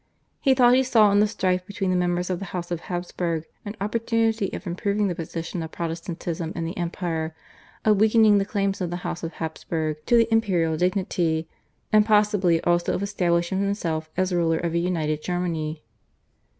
[0.39, 3.45] He thought he saw in the strife between the members of the House of Habsburg
[3.65, 7.35] an opportunity of improving the position of Protestantism in the empire,
[7.85, 11.47] of weakening the claims of the House of Habsburg to the imperial dignity,
[11.93, 15.83] and possibly also of establishing himself as ruler of a united Germany.